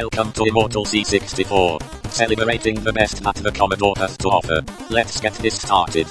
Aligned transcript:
Welcome 0.00 0.30
to 0.34 0.44
Immortal 0.44 0.84
C64. 0.84 2.12
Celebrating 2.12 2.76
the 2.84 2.92
best 2.92 3.20
that 3.24 3.34
the 3.34 3.50
Commodore 3.50 3.94
has 3.96 4.16
to 4.18 4.28
offer. 4.28 4.62
Let's 4.90 5.20
get 5.20 5.34
this 5.34 5.60
started. 5.60 6.06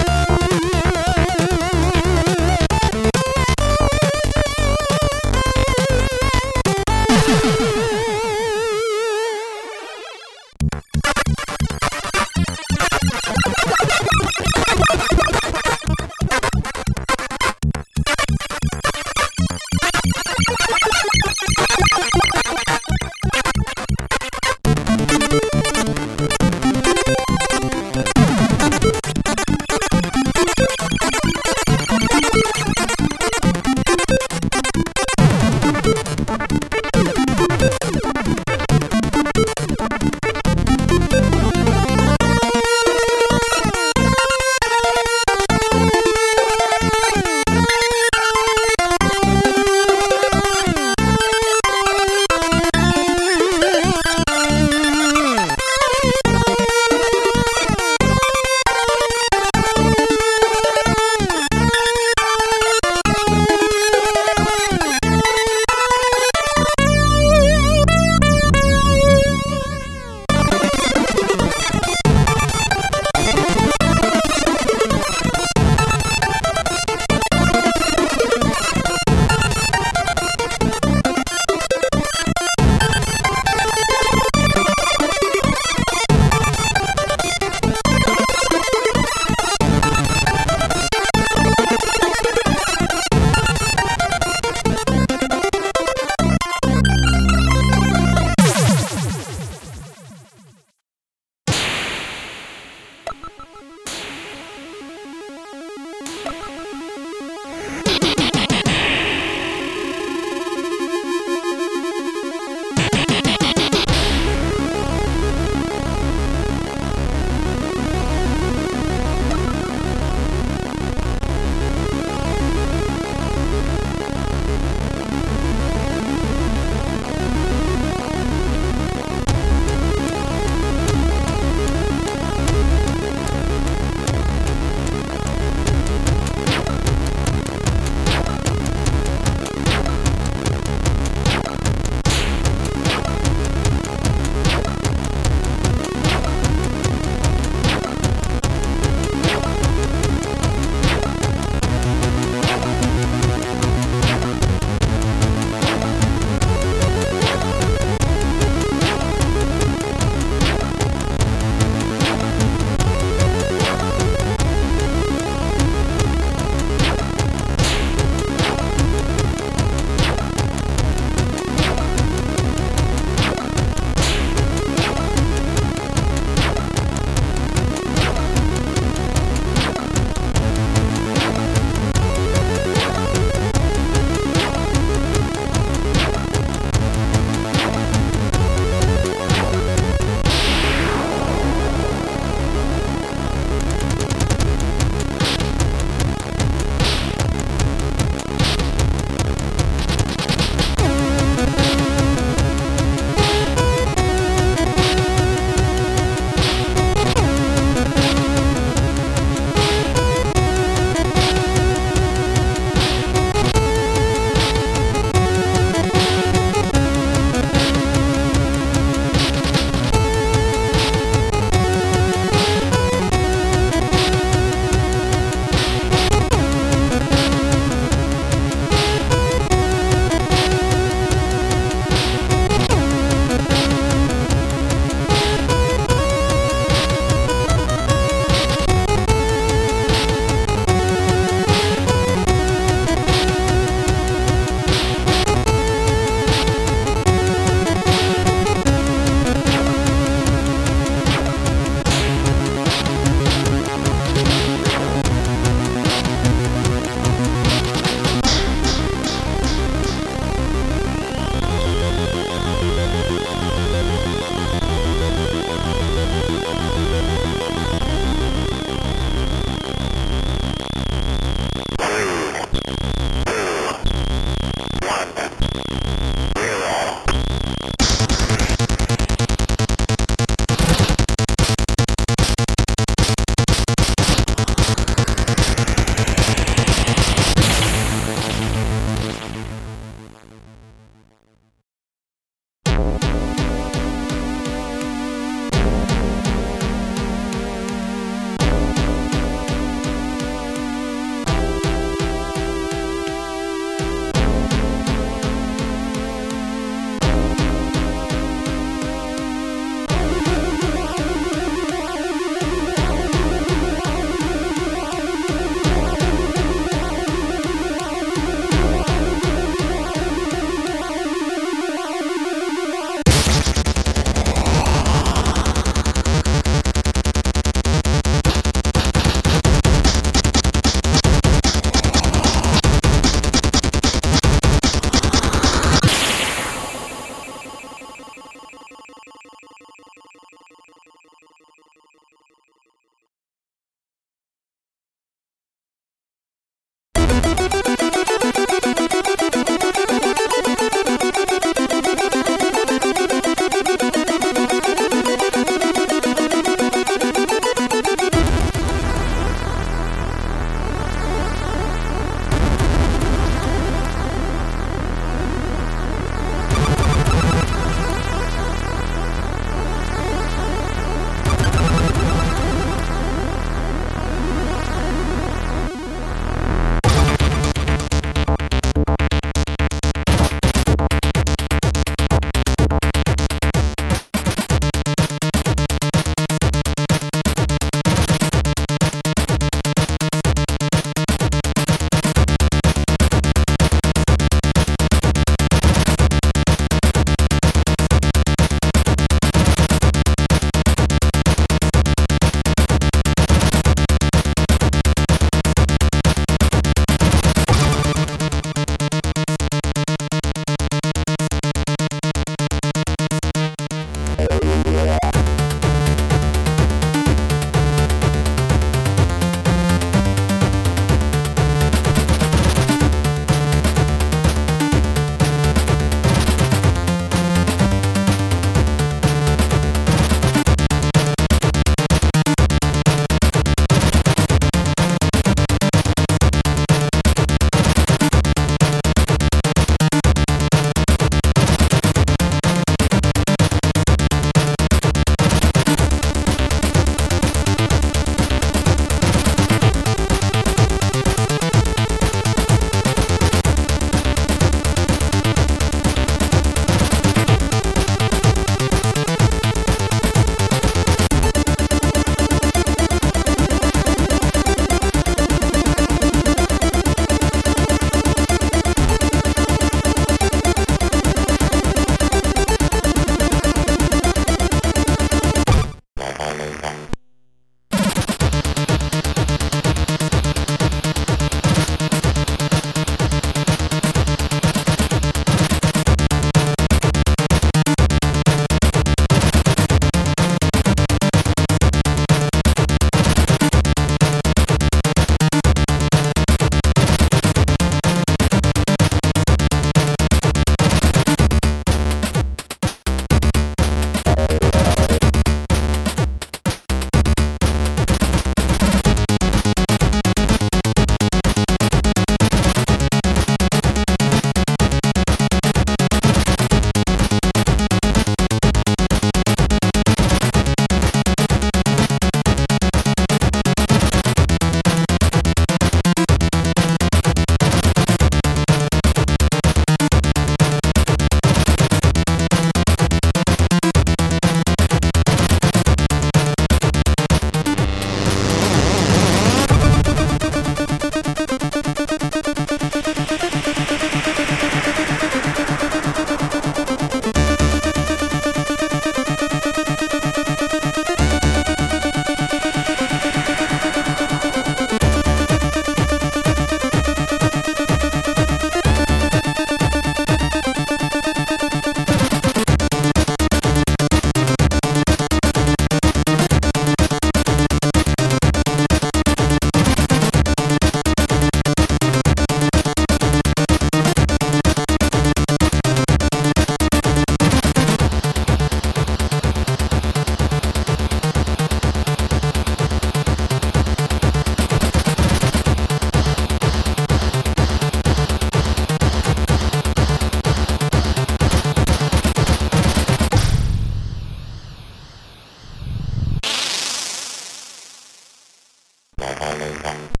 then. 599.61 600.00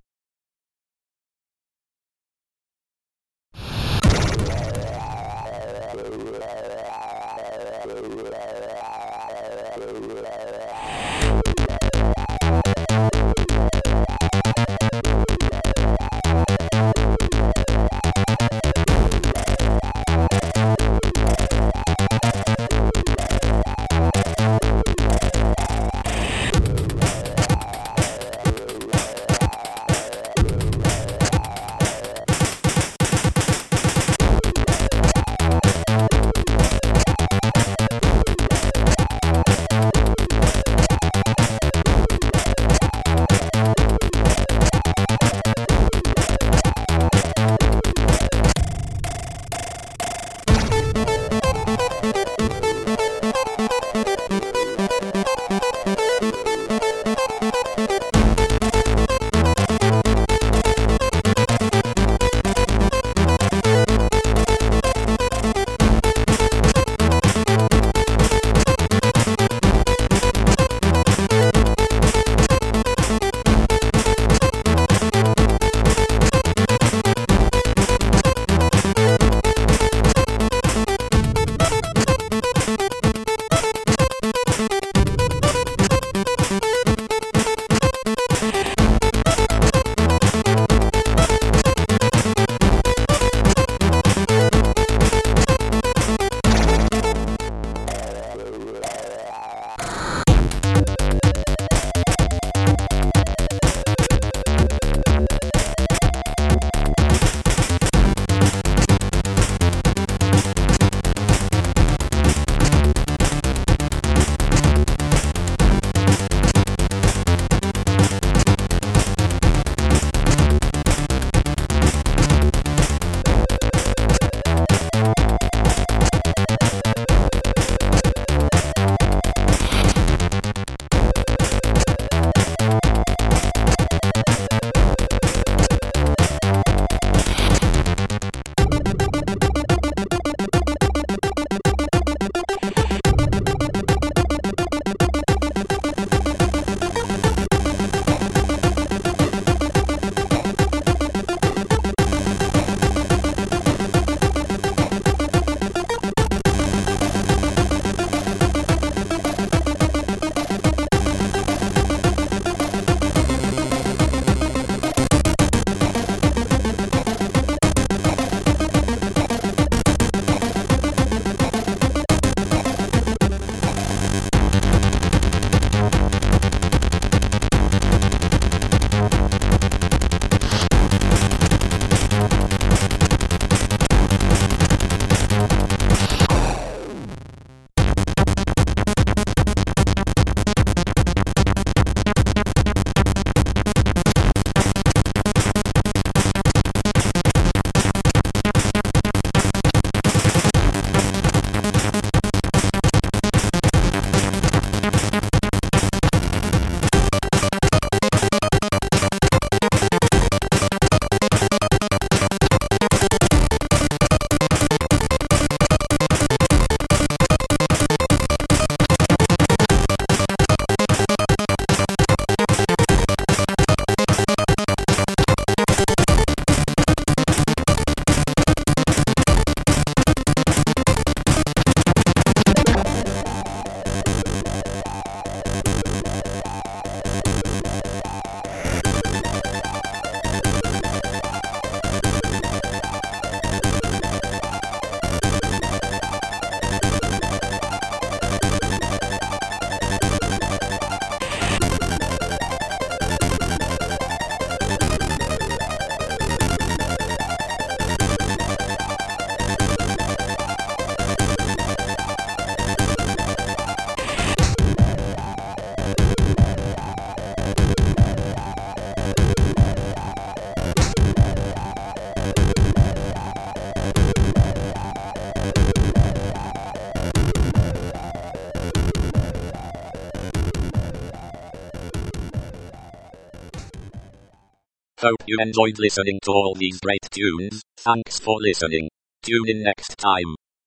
You 285.31 285.37
enjoyed 285.39 285.79
listening 285.79 286.19
to 286.23 286.31
all 286.31 286.53
these 286.55 286.79
great 286.81 287.07
tunes. 287.09 287.61
Thanks 287.77 288.19
for 288.19 288.35
listening. 288.41 288.89
Tune 289.23 289.47
in 289.47 289.63
next 289.63 289.97
time. 289.97 290.35